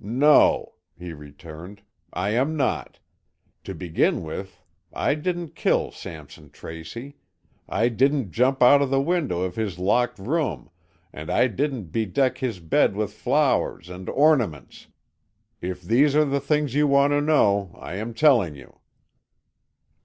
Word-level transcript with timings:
"No," 0.00 0.72
he 0.98 1.12
returned, 1.12 1.80
"I 2.12 2.30
am 2.30 2.56
not. 2.56 2.98
To 3.62 3.72
begin 3.72 4.24
with 4.24 4.60
I 4.92 5.14
didn't 5.14 5.54
kill 5.54 5.92
Sampson 5.92 6.50
Tracy, 6.50 7.18
I 7.68 7.88
didn't 7.88 8.32
jump 8.32 8.64
out 8.64 8.82
of 8.82 8.90
the 8.90 9.00
window 9.00 9.42
of 9.42 9.54
his 9.54 9.78
locked 9.78 10.18
room, 10.18 10.70
and 11.12 11.30
I 11.30 11.46
didn't 11.46 11.92
bedeck 11.92 12.38
his 12.38 12.58
bed 12.58 12.96
with 12.96 13.12
flowers 13.12 13.88
and 13.88 14.08
ornaments. 14.08 14.88
If 15.60 15.82
these 15.82 16.16
are 16.16 16.24
the 16.24 16.40
things 16.40 16.74
you 16.74 16.88
want 16.88 17.12
to 17.12 17.20
know, 17.20 17.70
I 17.78 17.94
am 17.94 18.12
telling 18.12 18.56
you." 18.56 18.80